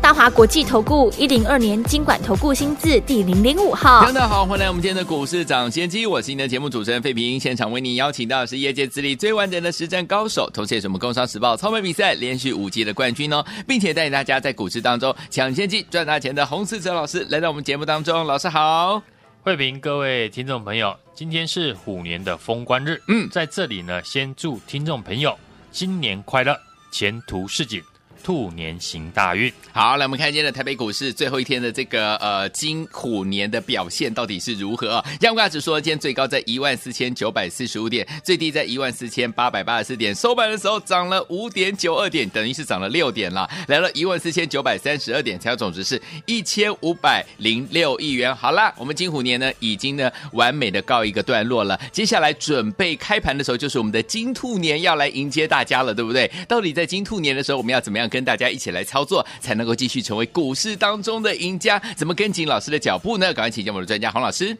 [0.00, 19.02] 大华国际投顾一零二年金管投顾新字第零零五号，大家好，欢迎来我们今天的股市抢先机，我是您的节目主持人费平，现场为您邀请到的是业界资历最完整的实战高手，同时也是我们工商时报操盘比赛连续五季的冠军哦，并且带领大家在股市当中抢先机赚大钱的洪士哲老师来到我们节目当中，老师好，
[19.44, 25.36] 费平，各位听众朋友，今天是虎年的封关日，嗯，在这里呢，先祝听众朋友
[25.72, 26.56] 新年快乐，
[26.92, 27.82] 前途似锦。
[28.26, 35.04] 兔年行大运，好，来我们看今天的台北股市最后一天的这个呃金虎年的表现到底是如何啊？
[35.20, 48.34] 加权指数今天最高在一万四千九百四十五点，最低在一万四千八百八十四点，收盘的时候涨了五点九二点，等于是涨了六点了，来了一万四千九百三十二点，成交总值是一千五百零六亿元。
[48.34, 56.28] 好了，我们金虎年呢已经呢完美的告一个段落了，接下来准备开盘的时候就是我们的金兔年要来迎接大家了，对不对？
[56.48, 61.78] 到底在金兔年的时候我们要怎么样跟大家一起来操作，才能够继续成为股市当中的赢家。
[61.94, 63.26] 怎么跟紧老师的脚步呢？
[63.34, 64.56] 赶快请教我们的专家洪老师。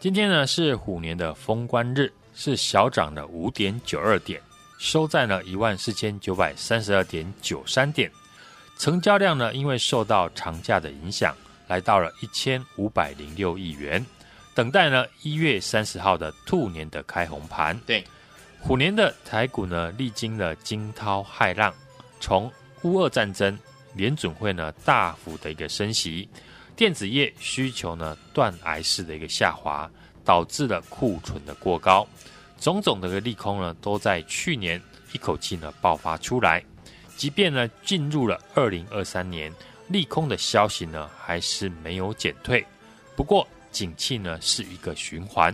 [0.00, 4.40] 今天呢是虎年的封关日，是小涨了五点九二点，
[4.78, 8.10] 收在了一万四千九百三十二点九三点。
[8.78, 11.36] 成交量呢，因为受到长假的影响，
[11.68, 14.04] 来到了一千五百零六亿元。
[14.54, 17.78] 等待呢一月三十号的兔年的开红盘。
[17.86, 18.04] 对，
[18.60, 21.72] 虎年的台股呢，历经了惊涛骇浪，
[22.18, 22.50] 从
[22.82, 23.58] 乌俄战争，
[23.94, 26.28] 联准会呢大幅的一个升息，
[26.76, 29.90] 电子业需求呢断崖式的一个下滑，
[30.24, 32.06] 导致了库存的过高，
[32.60, 34.80] 种种的个利空呢都在去年
[35.12, 36.62] 一口气呢爆发出来。
[37.16, 39.52] 即便呢进入了二零二三年，
[39.88, 42.64] 利空的消息呢还是没有减退。
[43.16, 45.52] 不过景气呢是一个循环，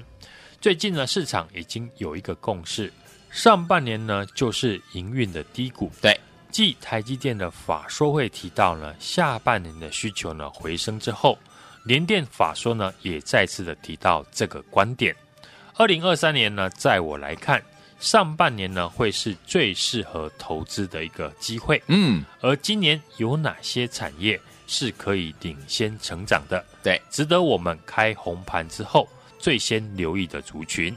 [0.60, 2.92] 最近呢市场已经有一个共识，
[3.30, 5.90] 上半年呢就是营运的低谷。
[6.02, 6.20] 对。
[6.54, 11.36] 继台积电的法说会提到呢，下半年的需求呢回升之后，
[11.82, 15.12] 联电法说呢也再次的提到这个观点。
[15.74, 17.60] 二零二三年呢，在我来看，
[17.98, 21.82] 上半年呢会是最适合投资的一个机会。
[21.88, 26.64] 嗯，而今年有哪些产业是可以领先成长的？
[26.84, 29.08] 对，值得我们开红盘之后
[29.40, 30.96] 最先留意的族群。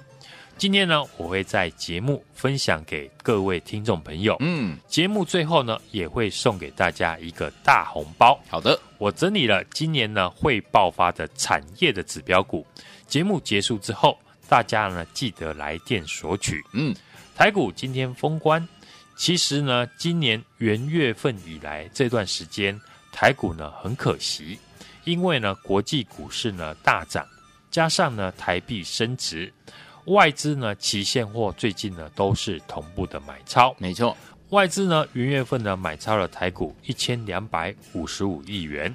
[0.57, 4.35] 今天呢，我会在节目分享给各位听众朋友。
[4.40, 8.40] 嗯，节目最后呢，也会送给大家一个大红包。
[8.50, 12.66] 好的，我整理了今年呢会爆发的产业的指标股。
[13.06, 14.18] 节目结束之后，
[14.50, 16.63] 大家呢记得来电索取。
[16.74, 16.91] 嗯，
[17.35, 18.68] 台股今天封关。
[19.16, 22.79] 其实呢，今年元月份以来这段时间，
[23.12, 24.57] 台股呢很可惜，
[25.03, 27.24] 因为呢国际股市呢大涨，
[27.69, 29.53] 加上呢台币升值。
[30.07, 34.16] 外资呢，期现货最近呢都是同步的买超，没错。
[34.51, 38.94] 外资呢，元月份呢买超了台股一千两百五十五亿元，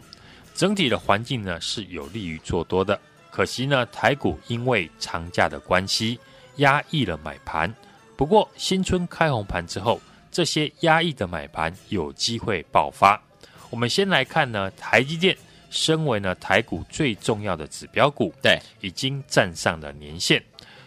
[0.55, 2.99] 整体的环境呢是有利于做多的。
[3.31, 6.19] 可惜呢，台股因为长假的关系，
[6.57, 7.73] 压抑了买盘。
[8.17, 10.01] 不过新春开红盘之后，
[10.31, 13.23] 这些压抑的买盘有机会爆发。
[13.69, 15.37] 我们先来看呢，台积电
[15.69, 20.43] 身为呢台股最重要的指标股，对，已经站上了年线。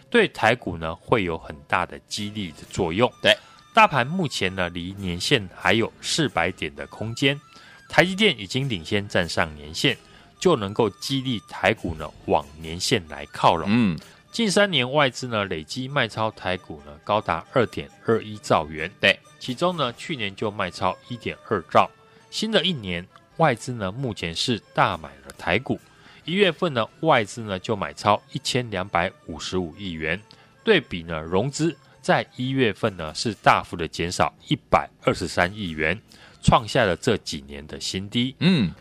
[0.08, 3.10] 对台股呢会有很大的激励的作用。
[3.20, 3.36] 对，
[3.74, 7.40] 大盘目前呢离年线还有四百点的空间，
[7.88, 9.96] 台积电已经领先站上年线，
[10.38, 13.68] 就能够激励台股呢往年线来靠拢。
[13.70, 13.98] 嗯，
[14.30, 18.90] 近三年外资呢累积卖超台股呢高达二点二一兆元。
[19.00, 21.90] 对，其中呢去年就卖超一点二兆，
[22.30, 23.06] 新的一年
[23.38, 25.78] 外资呢目前是大买了台股。
[26.26, 30.20] 一月份呢，外资呢就买超一千两百五十五亿元，
[30.64, 35.96] 对比呢融资在一月份呢是大幅的减少一百二十三亿元，
[36.42, 38.34] 创下了这几年的新低。
[38.40, 38.72] 嗯，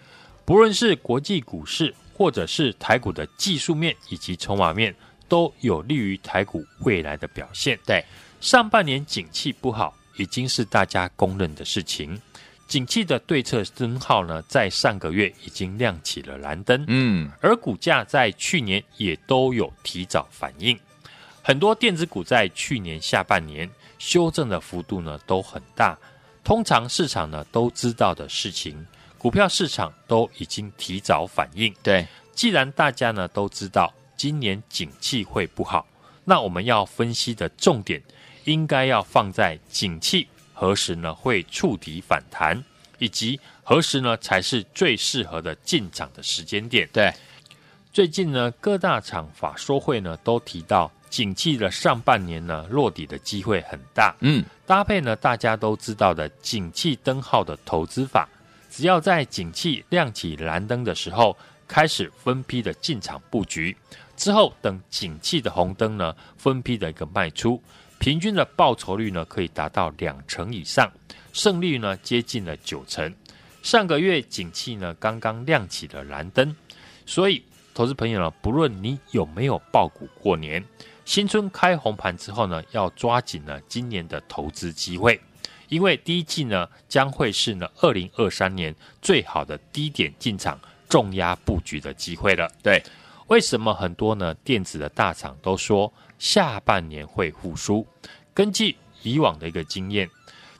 [0.44, 4.94] 不论是国际股市或者是台股的技术面以及筹码面，
[5.27, 7.77] 都有利于台股未来的表现。
[7.86, 8.03] 对，
[8.41, 12.19] 上半年景气不好，已经是大家公认的事情。
[12.67, 20.77] 景气的对策灯号呢，在上个月已经亮起了蓝灯，嗯，而股价在去年也都有提早反应。
[21.44, 23.69] 很多电子股在去年下半年
[24.00, 25.95] 修正的幅度呢都很大，
[26.44, 28.85] 通常市场呢都知道的事情，
[29.19, 31.71] 股票市场都已经提早反应。
[31.83, 35.85] 对，既然大家呢都知道今年景气会不好，
[36.23, 38.01] 那我们要分析的重点
[38.45, 42.63] 应该要放在景气何时呢会触底反弹，
[42.98, 46.90] 以及何时呢才是最适合的进场的时间点。
[46.94, 47.13] 对，
[47.92, 54.16] 最近呢各大厂法说会呢都提到，景气的上半年呢落底的机会很大。
[54.22, 58.28] 嗯，搭配呢大家都知道的景气灯号的投资法，
[58.72, 61.38] 只要在景气亮起蓝灯的时候，
[61.68, 63.75] 开始分批的进场布局。
[64.16, 67.62] 之后，等景气的红灯呢，分批的一个卖出，
[68.06, 70.92] 平均的报酬率呢，可以达到两成以上，
[71.34, 73.12] 胜率呢接近了九成。
[73.63, 76.56] 上个月景气呢刚刚亮起了蓝灯，
[77.07, 77.44] 所以
[77.74, 80.63] 投资朋友呢，不论你有没有爆股过年，
[81.04, 85.19] 新春开红盘之后呢，要抓紧呢今年的投资机会，
[85.69, 92.48] 因为第一季呢将会是呢二零二三年最好的低点进场重压布局的机会了。
[92.62, 92.80] 对。
[93.27, 97.86] 为什么很多呢电子的大厂都说下半年会复苏？
[98.33, 100.10] 根据以往的一个经验，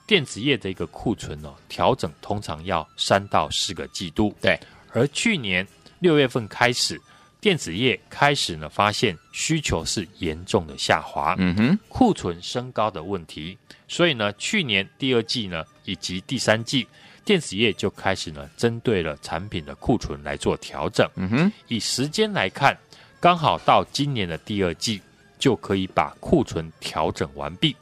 [0.06, 4.34] 电子业的一个库存呢、哦、调整通常要三到四个季度。
[4.40, 4.58] 对，
[4.92, 5.66] 而去年
[6.00, 7.00] 六月份开始，
[7.40, 16.86] 电子业开始呢发现需求是严重的下滑，嗯哼，库存升高的问题，所以呢去年第二季呢以及第三季。
[17.26, 21.06] 电子业就开始呢，针对了产品的库存来做调整。
[21.16, 22.78] 嗯哼，以时间来看，
[23.18, 25.02] 刚好到今年的第二季
[25.36, 27.74] 就可以把库存调整完毕。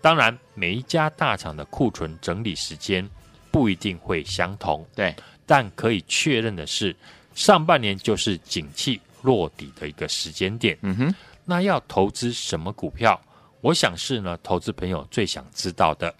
[0.00, 3.08] 当然，每一家大厂的库存整理时间
[3.52, 4.84] 不一定会相同。
[4.96, 5.14] 对，
[5.46, 6.94] 但可以确认的是，
[7.36, 10.76] 上半年就是景气落底的一个时间点。
[10.82, 11.14] 嗯哼，
[11.44, 13.20] 那要投资什么股票？
[13.60, 16.12] 我想是呢，投资朋友最想知道的。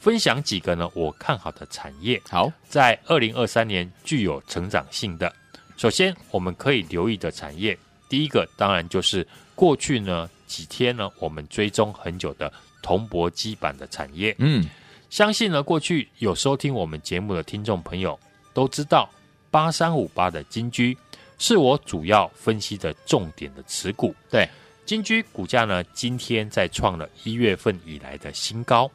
[0.00, 2.20] 分享几个呢，我看好的产业。
[2.28, 5.32] 好，在二零二三年具有成长性的。
[5.76, 7.76] 首先，我们可以留意的产业，
[8.08, 12.52] 第一个当然就是过去呢几天呢，我们追踪很久的
[12.82, 14.34] 铜箔基板的产业。
[14.38, 14.68] 嗯，
[15.10, 18.18] 相信呢过去有收听我们节目的听众朋友
[18.54, 19.08] 都知道，
[19.50, 20.96] 八三五八的金居
[21.38, 24.14] 是我主要分析的重点的持股。
[24.30, 24.48] 对，
[24.86, 28.90] 金居股价呢今天在创了一月份以来的新高。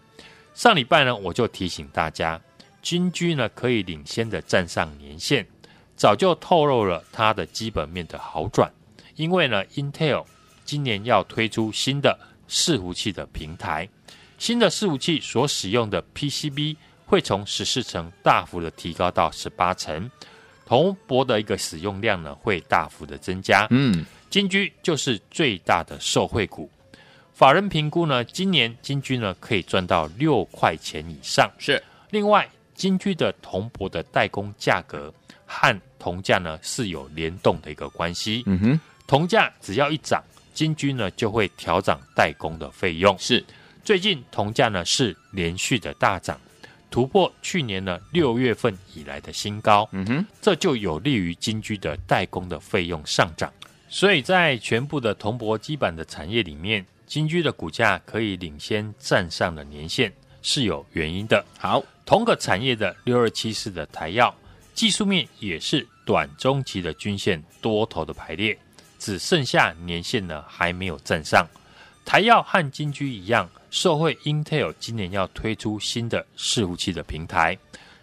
[0.54, 2.40] 上礼拜呢，我就提醒大家，
[2.82, 5.46] 金居呢可以领先的站上年线，
[5.96, 8.72] 早就透露了它的基本面的好转。
[9.16, 10.26] 因为呢，Intel
[10.64, 12.18] 今年要推出新的
[12.48, 13.90] 伺服器的平台，
[14.38, 20.10] 新的伺服器所使用的 PCB 会从十四层大幅的提高到十八层，
[20.66, 23.68] 铜箔的一个使用量呢会大幅的增加。
[23.72, 26.70] 嗯，金居就是最大的受惠股。
[27.34, 31.52] 法人评估呢，今年金居呢可以赚到六块钱以上。
[31.58, 31.82] 是，
[32.12, 35.12] 另外金居的铜箔的代工价格
[35.46, 38.44] 和铜价呢是有联动的一个关系。
[38.46, 43.18] 嗯哼，铜价只要一涨，金居呢就会调涨代工的费用。
[43.18, 43.44] 是，
[43.84, 46.40] 最近铜价呢是连续的大涨，
[46.92, 49.90] 突破去年呢六月份以来的新高。
[49.92, 53.52] 嗯哼，这就有利于金居的代工的费用上涨。
[53.90, 56.86] 所以在全部的铜箔基板的产业里面。
[57.06, 60.12] 金居的股价可以领先站上了年线，
[60.42, 61.44] 是有原因的。
[61.60, 64.34] 好，同个产业的六二七四的台药，
[64.74, 68.58] 技术面也是短中期的均线多头的排列，
[68.98, 71.48] 只剩下年线呢还没有站上。
[72.06, 77.58] 台药和金居一样，受惠 Intel 今年要推出新的伺服器的平台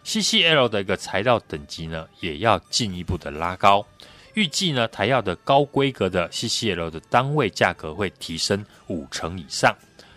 [0.06, 3.86] ，CCL 的一个材料等级呢也要进一步的拉高。
[4.34, 9.74] 预计呢，台药的高规格的 CCL 的单位价格会提升五成以上。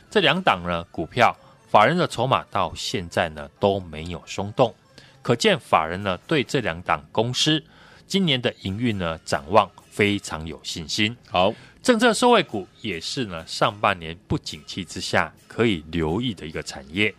[0.09, 1.35] 这两档呢股票，
[1.69, 4.73] 法人的筹码到现在呢都没有松动，
[5.21, 7.63] 可见法人呢对这两档公司
[8.05, 11.17] 今年的营运呢展望非常有信心。
[11.29, 11.51] 好，
[11.81, 17.13] 政策受惠股也是呢上半年不景气之下可以留意的一个产业，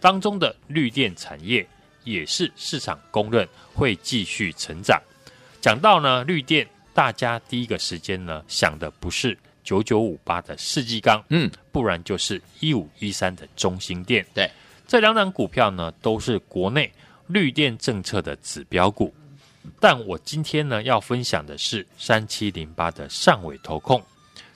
[0.00, 1.64] 当中的绿电产业
[2.02, 5.00] 也是市场公认会继续成长。
[5.60, 14.24] 讲到呢绿电，大家第一个时间呢想的不是九九五八的世纪钢，嗯，不然就是一五一三的中兴电。
[14.32, 14.50] 对，
[14.88, 16.90] 这两档股票呢都是国内
[17.26, 19.14] 绿电政策的指标股。
[19.78, 24.02] 但我今天呢要分享的是三七零八的上尾投控，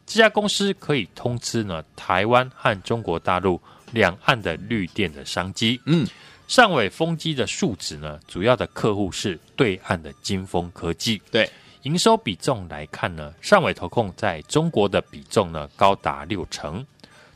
[0.07, 3.61] 这家公司可以通知呢台湾和中国大陆
[3.93, 5.79] 两岸的绿电的商机。
[5.85, 6.07] 嗯。
[6.47, 11.21] 上尾风机的数值呢，主要的客户是对岸的金风科技。
[11.31, 11.49] 对，
[11.83, 16.85] 营收比重来看呢，上尾投控在中国的比重呢高达六成。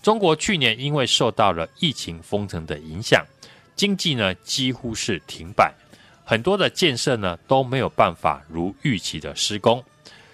[0.02, 3.24] 中国去年因为受到了疫情封城的影响，
[3.74, 5.72] 经济呢几乎是停摆，
[6.24, 9.82] 很多的建设呢都没有办法如预期的施工。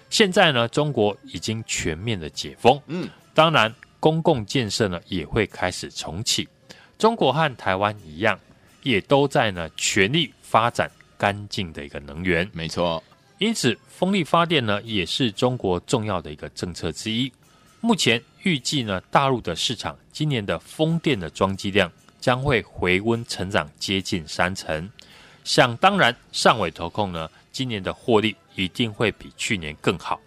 [0.09, 6.47] 现在呢，中国已经全面的解封，嗯，当然公共建设呢也会开始重启。
[6.97, 8.39] 中国和台湾一样，
[8.85, 12.47] 也都在呢全力发展干净的一个能源。
[12.53, 13.03] 没错，
[13.39, 17.31] 因此风力发电呢也是中国重要的一个政策之一。
[17.81, 24.87] 目前预计呢，大陆的市场今年的风电的装机量将会回温成长接近三成。
[25.43, 30.21] 想当然，上尾投控呢今年的获利一定会比去年更好。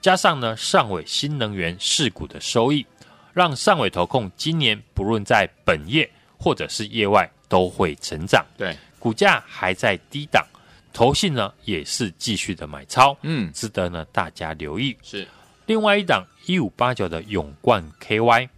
[0.00, 2.86] 加上呢上尾新能源事股的收益，
[3.32, 8.44] 让上尾投控今年不论在本业或者是业外都会成长。
[8.56, 10.44] 对，股价还在低档，
[10.92, 14.96] 投信呢也是继续的买超，嗯，值得呢大家留意。
[15.02, 15.26] 是。
[15.66, 18.48] 另外一档一五八九的永冠 KY，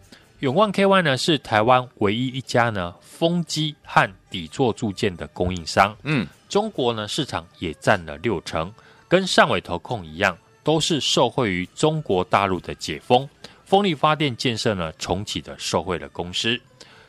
[0.40, 5.97] 永冠 KY 呢是台湾唯一一家呢风机和底座铸件的供应商。
[6.02, 8.73] 嗯，中国呢市场也占了六成，
[9.07, 13.28] 跟上尾投控一样，都是受惠于中国大陆的解封，
[13.64, 16.61] 风力发电建设呢重启的受惠的公司。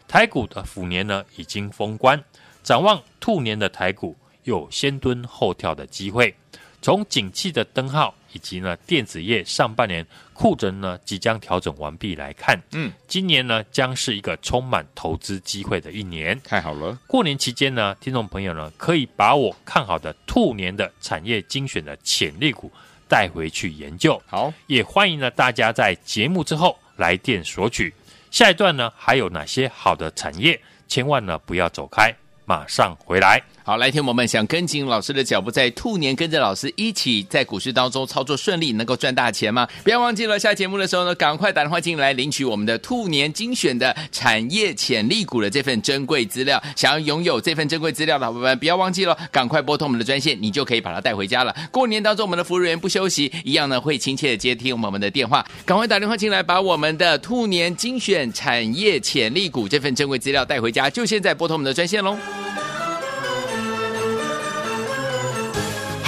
[0.08, 2.24] 台股的虎年呢已经封关，
[2.64, 6.34] 展望兔年的台股有先蹲后跳的机会。
[6.80, 16.40] 从景气的灯号以及呢电子业上半年库存呢即将调整完毕来看，嗯，今年呢将是一个充满投资机会的一年。
[16.44, 16.98] 太好了！
[17.08, 22.72] 过年期间呢，听众朋友呢可以把我看好的兔年的产业精选的潜力股
[23.10, 24.22] 带回去研究。
[24.28, 27.92] 好，也欢迎呢大家在节目之后来电索取。
[28.38, 30.62] 下一段呢还有哪些好的产业？
[30.88, 32.14] 千万呢不要走开，
[32.46, 33.42] 马上回来。
[33.68, 39.68] 好，来听我们想跟紧老师的脚步，在兔年跟着老师一起在股市当中操作顺利，能够赚大钱吗？
[39.84, 46.64] 不要忘记了，下节目的时候呢，赶快打电话进来领取我们的兔年精选的产业潜力股的这份珍贵资料。
[46.78, 51.54] 想要拥有这份珍贵资料的伙伴们，不要忘记了，赶快拨通我们的专线，你就可以把它带回家了。
[51.70, 55.46] 过年当中，我们的服务员不休息，一样呢会亲切的接听我们的电话。
[55.66, 62.16] 赶快打电话进来，把我们的兔年精选产业潜力股这份珍贵资料带回家，就现在拨通我们的专线喽。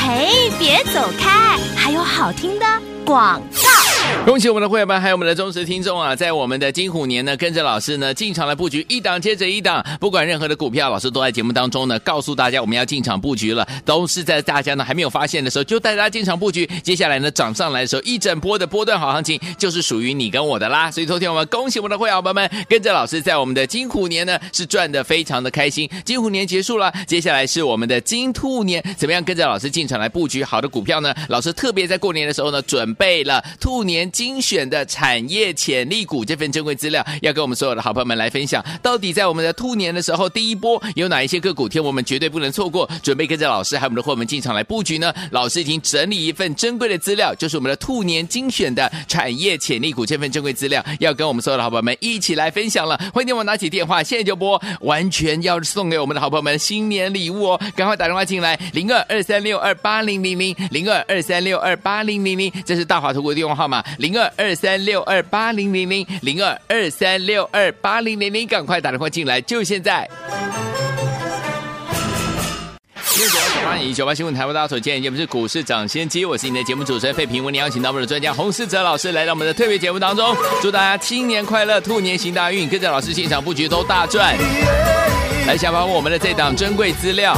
[0.10, 2.66] 哎，别走开，还有好听的
[3.06, 3.89] 广告。
[4.26, 6.16] 恭喜我们的会员们，还有我们的忠实听众啊！
[6.16, 16.66] 在我们的金虎年呢，跟着老师呢进场来布局，一档接着一档，不管任何的股票，老师都在节目当中呢告诉大家我们要进场布局了，都是在大家呢还没有发现的时候就带大家进场布局。
[16.84, 20.92] 接下来呢涨上来的时候，一整波的波段好行情就是属于你跟我的啦！
[20.92, 25.90] 所以昨天我们恭喜我们的会员们，跟着老师在我们的金虎年呢是赚的非常的开心。
[26.06, 31.16] 金虎年结束了，接下来是我们的金兔年，怎么样跟着老师进场来布局好的股票呢？
[31.30, 34.10] 老师特别在过年的时候呢准备了兔年。
[34.12, 38.64] 精选的产业潜力股这份珍贵资料，要跟我们所有的好朋友们来分享。
[38.82, 42.90] 到底在我们的兔年的时候，第一波有哪一些个股，天我们绝对不能错过。
[43.02, 45.14] 准备跟着老师还有我们的伙伴们进场来布局呢？
[45.32, 52.98] 老师已经整理一份珍贵的资料，就是我们的兔年精选的产业潜力股这份珍贵资料，要跟我们所有的好朋友们一起来分享了。
[53.14, 57.62] 欢迎你我拿起电话，现在就拨，完全要送给我们的好朋友们新年礼物哦！
[57.76, 63.79] 赶快打电话进来，零二二三六二八零零零零二二三六二八零零零，这是大华投顾的电话号码。
[63.98, 70.10] 零二二三六二八零零零零二二三六二八零零零，赶快打电话进来，就现在！
[73.12, 84.38] 九八九八零九八新闻台湾大家所见，节目是股市涨先机，我是你的节目主持人费平，为你邀请到我们的专家洪世哲老师来到我们的特别节目当中，祝大家新年快乐，兔年行大运，跟着老师现场布局都大赚。
[85.48, 87.36] 来，想把我们的这档珍贵资料，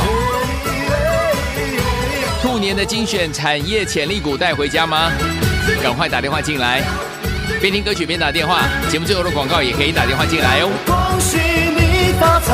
[2.44, 5.12] 兔年的精选产业潜力股带回家吗？
[5.82, 6.82] 赶快打电话进来，
[7.60, 8.62] 边听歌曲边打电话。
[8.90, 10.70] 节目最后的广告也可以打电话进来哦。
[10.86, 12.54] 恭喜你发财，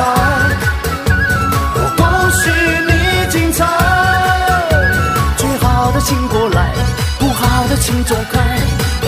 [1.74, 2.50] 我恭喜
[2.86, 2.92] 你
[3.30, 3.64] 精彩。
[5.36, 6.72] 最好的请过来，
[7.18, 8.40] 不好的请走开，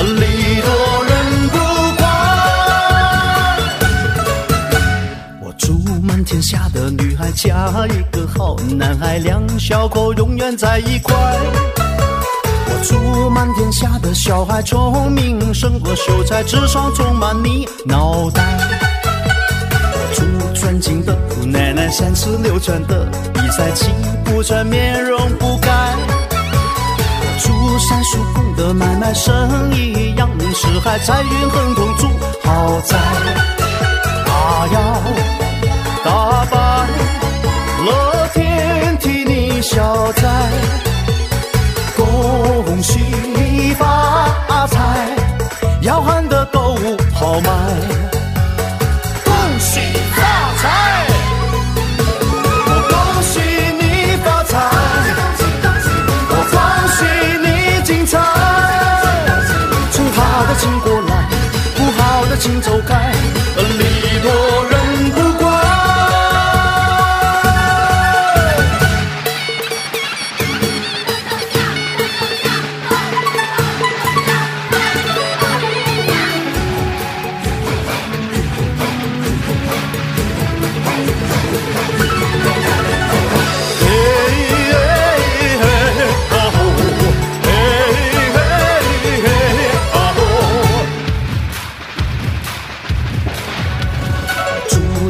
[0.03, 1.59] 礼多人不
[1.97, 2.07] 怪。
[5.41, 11.15] 我祝满天下的女孩嫁一个好男孩，两小口永远在一块。
[12.83, 18.43] 祝满天下的小孩聪明胜过秀才，智商充满你脑袋。
[20.15, 23.91] 祝尊敬的姑奶奶三十六转的比赛气
[24.25, 25.71] 不喘，面容不改。
[27.39, 32.09] 祝三叔公的买卖生意扬名四海，财运亨通住
[32.43, 32.97] 豪宅。
[34.27, 35.03] 大摇
[36.05, 36.87] 大摆
[37.85, 40.90] 乐天替你消灾。
[42.81, 42.99] 恭喜
[43.35, 45.20] 你发财，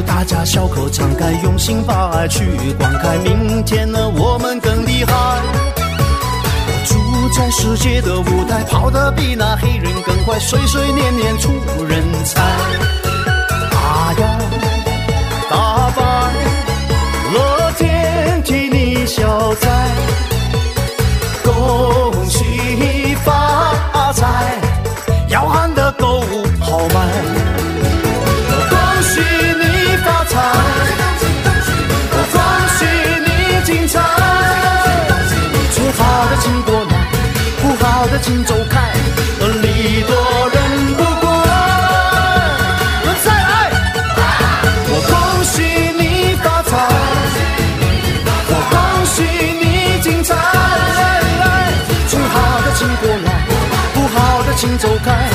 [0.01, 2.45] 大家笑口常开，用心把爱去
[2.77, 5.13] 灌溉，明天呢我们更厉害。
[6.67, 6.95] 我住
[7.37, 11.49] 在世界的舞台，跑得比那黑人更快，岁岁年年出
[11.87, 12.41] 人才。
[12.41, 14.39] 啊呀，
[15.49, 16.01] 大白，
[17.33, 19.69] 乐天替你消灾，
[49.13, 50.35] 许你精彩。
[52.07, 53.45] 最好的请过来，
[53.93, 55.29] 不好的请走开，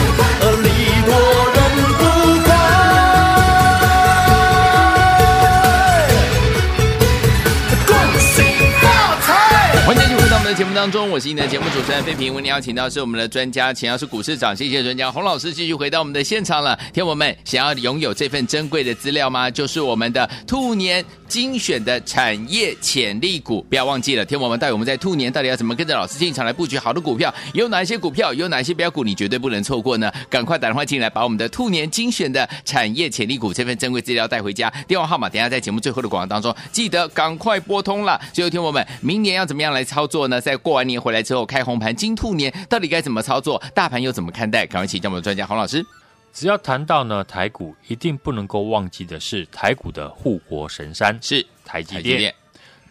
[10.76, 12.34] 当中，我是你的节目主持人费平。
[12.34, 16.78] 为您邀请到是我们的专家，请到是股市长谢谢专家洪老师，继续回到我们的现场了。
[16.92, 19.50] 听我们想要拥有这份珍贵的资料吗？
[19.50, 24.24] 就是我们的兔年精选的产业潜力股，不要忘记了。
[24.26, 27.34] 听我们到底我们在兔年到底要怎么跟着老师进场来布局好的股票？
[27.54, 28.34] 有哪些股票？
[28.34, 29.02] 有哪些标股？
[29.02, 30.12] 你绝对不能错过呢？
[30.28, 34.70] 赶快打电话进来，把我们的兔年精选的产业潜力股这份珍贵资料带回家。
[34.86, 38.20] 电话号码等下在节目最后的广告当中，记得赶快拨通了。
[38.34, 40.38] 最后听我们明年要怎么样来操作呢？
[40.38, 43.62] 在过完年回来之后开红盘，金兔年到底该怎么操作？
[43.72, 44.66] 大盘又怎么看待？
[44.66, 45.86] 赶快请教我们的专家洪老师。
[46.32, 52.34] 只要谈到呢台股，一定不能够忘记的是台股的护国神山是台积电。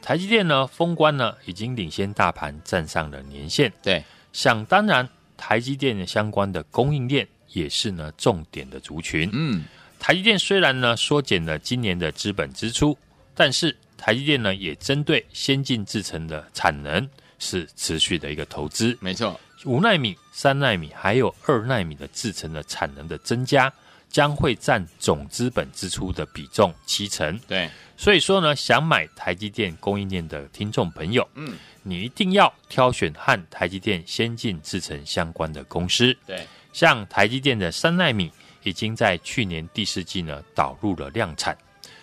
[0.02, 3.70] 台积电呢封关呢已经领先大盘站上了年线。
[3.84, 9.30] 对，想当然，台积电的相关的供应链也是呢重点的族群。
[9.34, 9.66] 嗯，
[10.00, 12.98] 台积电虽然呢缩减了今年的资本支出，
[13.36, 17.06] 但是台积电呢也针对先进制程的产能
[17.40, 18.98] 是持续的一个投资。
[19.02, 19.40] 没错。
[19.66, 23.72] 五奈米、三奈米还有二奈米的制程的产能的增加，
[24.10, 27.40] 将会占总资本支出的比重七成。
[27.48, 27.68] 对，
[27.98, 36.16] 所以说呢，想买台积电供应链的听众朋友，嗯，你一定要挑选和台积电先进制程相关的公司。
[36.28, 41.58] 对，像台积电的三奈米已经在去年第四季呢导入了量产，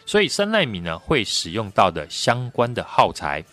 [0.04, 3.44] 所以三奈米呢会使用到的相关的耗材，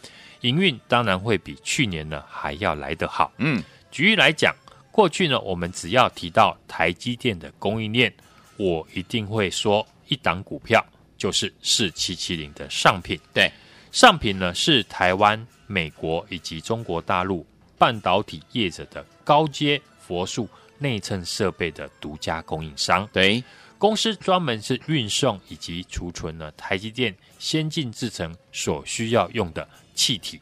[0.42, 3.32] 营运当然会比去年呢还要来得好。
[3.38, 3.64] 嗯。
[3.92, 4.56] 举例来讲，
[4.92, 8.14] 过去呢，我们只要提到台积电的供应链，
[8.56, 10.86] 我一定会说一档股票
[11.18, 13.20] 就是四七七零的上品。
[13.34, 13.52] 对，
[13.92, 17.44] 上品呢是台湾、美国以及中国大陆
[17.80, 20.48] 半导体业者的高阶佛数
[20.78, 23.10] 内衬设备的独家供应商。
[23.12, 23.44] 对，
[23.80, 29.68] 公司专门是运送以及储存了台积电先进制程所需要用的
[30.00, 30.40] 气体。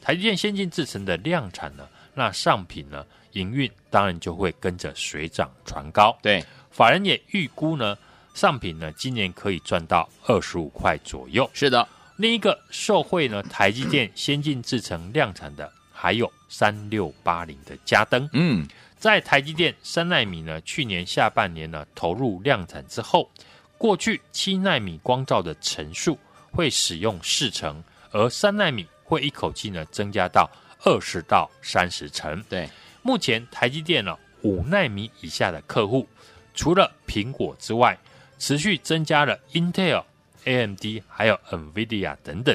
[0.00, 6.16] 台积电先进制程的量产呢，那上品呢，营运当然就会跟着水涨船高。
[6.22, 7.96] 对，法人也预估呢，
[8.32, 11.48] 上品呢今年可以赚到二十五块左右。
[11.52, 11.86] 是的，
[12.16, 18.26] 另一个受惠呢，台积电先进制程量产的还有三六八零的嘉登。
[18.32, 18.66] 嗯，
[18.98, 23.30] 在台积电三纳米呢，去年下半年呢投入量产之后，
[23.76, 26.18] 过去七纳米光照的层数
[26.50, 30.50] 会使用四成，而三纳米会一口气呢增加到。
[30.86, 32.44] 二十到三十成。
[32.46, 32.68] 对，
[33.00, 36.06] 目前台积电呢五纳米以下的客户，
[36.54, 37.98] 除了苹果之外，
[38.38, 40.04] 持续增加了 Intel、
[40.44, 42.54] AMD 还有 NVIDIA 等等，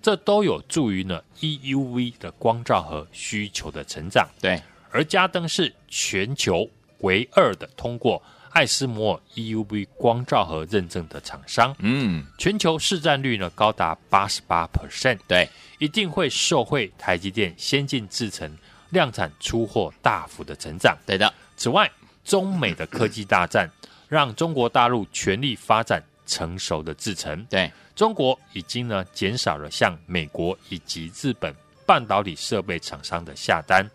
[0.00, 4.28] 这都有助于呢 EUV 的光照和需求的成长。
[4.40, 8.22] 对，而嘉登是全球唯二的通过
[8.54, 11.74] 艾斯摩尔 EUV 光照盒认证的厂商。
[11.80, 15.18] 嗯，全球市占率呢高达八十八 percent。
[15.28, 15.48] 对。
[15.78, 18.56] 一定会受惠台积电先进制程
[18.90, 20.96] 量产出货大幅的成长。
[21.04, 21.30] 对的。
[21.56, 21.90] 此外，
[22.24, 23.68] 中美的科技大战
[24.08, 27.44] 让中国大陆全力发展成熟的制程。
[27.50, 31.52] 对，中国已经呢减少了向美国以及日本
[31.84, 33.86] 半导体设备厂商的下单，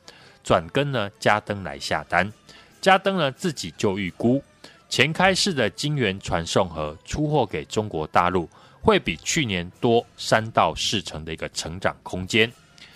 [0.43, 2.31] 转跟呢嘉登来下单。
[2.81, 4.43] 嘉登呢自己就预估
[4.89, 8.49] 前开式的晶圆传送盒出货给中国大陆。
[8.81, 12.49] 会比去年多三到四成的一个成长空间，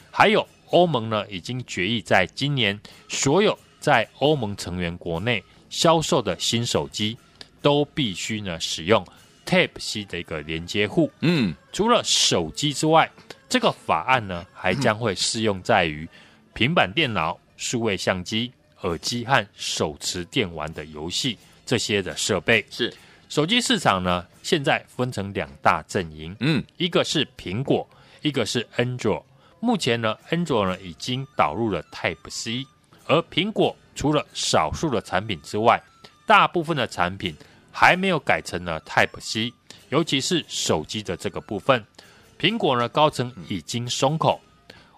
[0.10, 2.79] 还有欧盟呢，已经决议在今年
[3.10, 7.17] 所有在欧盟成员国内销售的新手机，
[7.62, 9.06] 都必须呢使用
[9.45, 11.12] Type C 的一个连接户。
[11.19, 13.12] 嗯，除了手机之外，
[13.49, 16.08] 这个法案呢还将会适用在于
[16.53, 18.53] 平板电脑、数位相机、
[18.84, 22.65] 耳机和手持电玩的游戏这些的设备。
[22.69, 22.93] 是
[23.30, 27.88] 手机市场呢，现在分成两大阵营，嗯，一个是苹果，
[28.21, 29.23] 一个是 Android。
[29.60, 32.65] 目前呢，Android 呢已经导入了 Type C，
[33.06, 35.82] 而苹果除了少数的产品之外，
[36.26, 37.36] 大部分的产品
[37.71, 39.54] 还没有改成了 Type C，
[39.89, 41.84] 尤其是手机的这个部分。
[42.39, 44.41] 苹果呢，高层已经松口，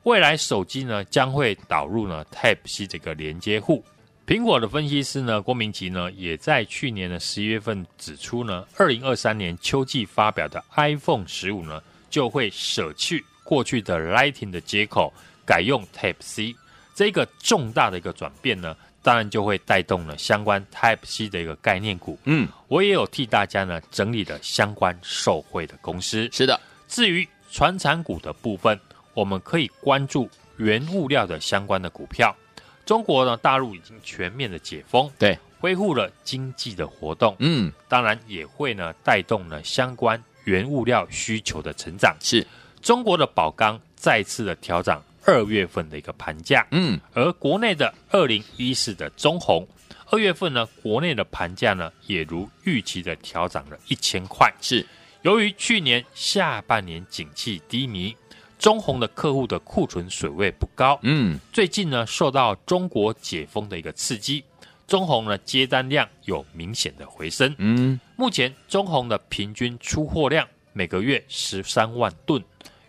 [0.03, 3.85] 未来手机呢将会导入呢 Type C 这个连接户。
[4.27, 15.13] 苹果的分析师呢，郭明吉呢，也在去年的十一月份指出呢，二零二三年秋季发表的 iPhone 十五呢，就会舍去过去的 Lightning 的接口，
[15.45, 16.55] 改用 Type C。
[16.95, 22.17] 这个重大的一个转变呢，当然就会带动了相关 Type C 的一个概念股。
[22.23, 26.27] 嗯，我也有替大家呢整理了相关受惠的公司。
[26.31, 28.79] 是的，至于传产股的部分，
[29.13, 32.35] 我们可以关注原物料的相关的股票。
[32.85, 42.15] 中国呢，大陆已经全面的解封，对，恢复了经济的活动，嗯，当然也会呢带动了相关原物料需求的成长。
[42.21, 42.45] 是。
[42.81, 49.67] 中国的宝钢再次的调涨二月份的一个盘价，嗯，而国内的二零一四的中红，
[50.11, 54.85] 二月份呢，国内的盘价呢也如预期的调涨了一千块，是。
[55.23, 58.15] 由于去年下半年景气低迷，
[58.57, 60.97] 中红的客户的库存水位不高。
[61.03, 64.43] 嗯，最近呢，受到中国解封的一个刺激，
[64.87, 67.53] 中红呢接单量有明显的回升。
[67.57, 72.43] 嗯，目前中红的平均出货量每个月十三万吨，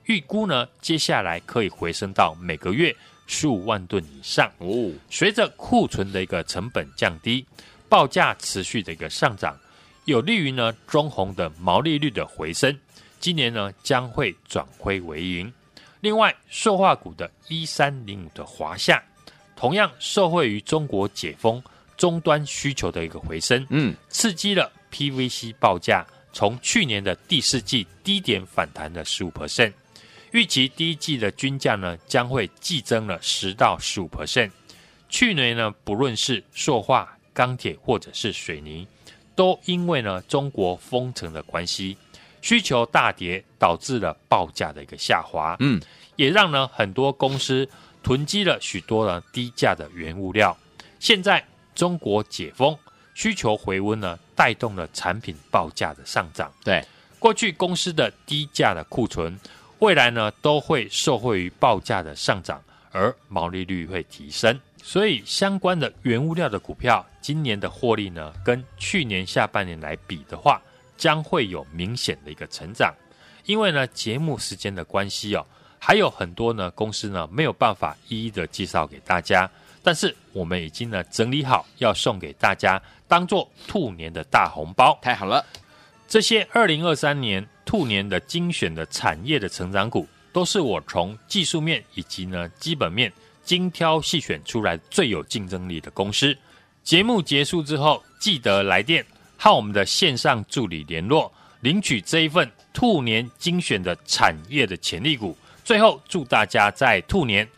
[0.04, 2.94] 预估呢接下来可以回升到每个月
[3.26, 4.50] 十五万吨以上。
[4.58, 7.44] 哦，随着库存的一个成本降低，
[7.88, 9.58] 报价持续的一个上涨。
[10.04, 12.78] 有利于呢中红的毛利率的回升，
[13.18, 15.52] 今年呢将会转亏为盈。
[16.00, 19.02] 另外，塑化股的一三零五的华夏，
[19.56, 21.62] 同样受惠于中国解封
[21.96, 29.72] 终端需求的一个回升，嗯，刺激了 PVC 报价从去年的第四季低点反弹了十五 percent，
[30.32, 34.50] 预期第一季的均价呢将会季增了十到十五 percent。
[35.08, 38.86] 去年呢，不论是塑化、钢铁或者是水泥。
[39.34, 41.94] 都因为呢中国封城的关系，
[42.46, 45.56] 需求大跌，导致了报价的一个下滑。
[45.58, 45.82] 嗯，
[46.14, 47.68] 也让呢很多公司
[48.04, 50.56] 囤积了许多的低价的原物料。
[51.00, 52.78] 现在中国解封，
[53.14, 56.52] 需求回温呢，带动了产品报价的上涨。
[56.62, 56.86] 对，
[57.18, 59.36] 过去公司的低价的库存，
[59.80, 64.56] 未来呢都会受惠于报价的上涨，而毛利率会提升。
[64.80, 70.62] 所以相关的原物料的股票，今年的获利呢，跟去年下半年来比的话，
[70.96, 72.94] 将会有明显的一个成长。
[73.44, 75.46] 因为呢，节目时间的关系哦，
[75.78, 79.48] 还有很多呢公司呢没有办法一一的介绍给大家。
[79.82, 84.98] 但是我们已经呢整理好，要送给大家，当做兔年的大红包。
[85.00, 85.44] 太好了，
[86.08, 93.12] 这些二零二三年兔年的精选的产业的成长股，都是我从技术面以及呢基本面。
[93.44, 96.36] 精挑细选出来最有竞争力的公司。
[96.82, 99.06] 节目结束之后，记得来电
[99.36, 105.36] 和我们的线上助理联络，领取这一份兔年精选的产业的潜力股。
[105.64, 107.48] 最后，祝大家在兔年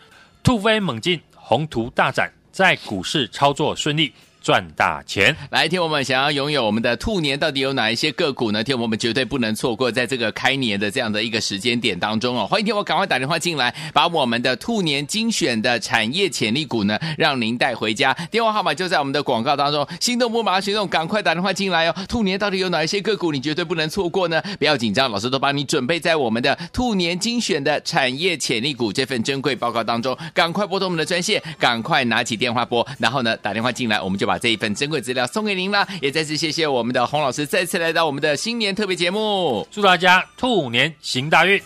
[0.42, 4.12] 突飞猛进，宏图大展，在股市操作顺利。
[4.48, 5.36] 赚大钱！
[5.50, 8.64] 来，听我们想要拥有我们的兔年，到底有哪一些个股呢？
[8.64, 12.46] 听我们绝对不能错过，在这个开年的这样的一个时间点当中哦。
[12.46, 18.14] 欢迎听我赶快打电话进来，把我们的兔年精选的产业潜力股呢，让您带回家。
[18.30, 21.94] 电话号码就在我们的广告当中，心动不马上行动，赶快打电话进来哦。
[22.08, 24.42] 兔年到底有哪一些个股，你绝对不能错过呢？
[24.58, 30.16] 不要紧张，老师都帮你准备在我们的兔年精选的产业潜力股这份珍贵报告当中。
[30.32, 34.37] 赶快拨通我们的专线，赶快拿起电话拨，然后呢打电话进来，我们就把。
[34.38, 41.60] 这一份珍贵资料送给您了，也再次谢谢我们的洪老师再次来到我们的新年特别节目，祝大家兔年行大运！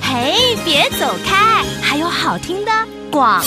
[0.00, 2.72] 嘿，别走开，还有好听的
[3.10, 3.46] 广告。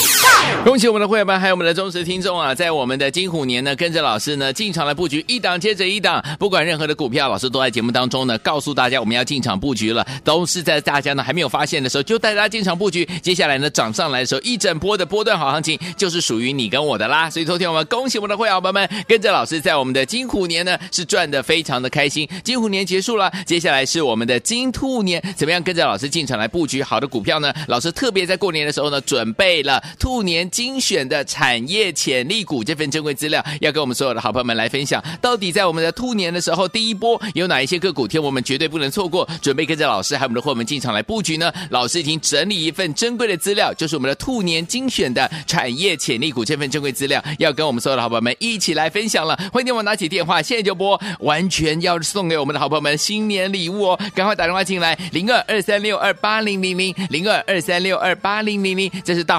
[0.63, 2.55] 恭喜我们的会员们，还有我们的忠实听众啊！
[2.55, 13.05] 在我们的金虎年呢，跟着老师呢进场来布局，一档接着一档，不管任何的股票，老师都在节目当中呢告诉大家我们要进场布局了，都是在大家呢还没有发现的时候就带大家进场布局。
[13.21, 17.29] 接下来呢涨上来的时候，一整波的波段好行情就是属于你跟我的啦！
[17.29, 22.27] 所以昨天我们恭喜我们的会员伙伴们，跟着老师在我们的金虎年呢是赚的非常的开心。
[22.43, 27.53] 金虎年结束了，接下来是我们的金兔年，怎么样跟着老师进场来布局好的股票呢？
[27.67, 35.03] 老师特别在过年的时候呢准备备了兔年精选的产业潜力股这份珍贵资料，要跟我们所有的好朋友们来分享。
[35.21, 41.51] 到底在我们的兔年的时候，第一波有哪一些个股，天我们绝对不能错过，准备跟着老师还有我们的伙伴们进场来布局呢？
[41.69, 49.35] 老师已经整理一份珍贵的资料，就是我们的兔年精选的产业潜力股这份珍贵资料，要跟我们所有的好朋友们一起来分享了。
[49.51, 53.99] 欢迎你我拿起电话，现在就拨，完全要送给我们的好朋友们新年礼物哦！
[54.13, 59.38] 赶快打电话进来，零二二三六二八零零零零二二三六二八零零零，这是大